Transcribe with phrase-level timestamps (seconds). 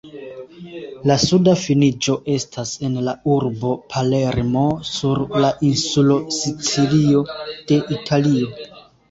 [1.09, 8.51] La suda finiĝo estas en la urbo Palermo sur la insulo Sicilio de Italio.